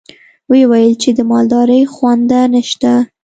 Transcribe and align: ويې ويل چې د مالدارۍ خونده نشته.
ويې 0.49 0.65
ويل 0.71 0.93
چې 1.01 1.09
د 1.17 1.19
مالدارۍ 1.31 1.81
خونده 1.93 2.41
نشته. 2.53 2.91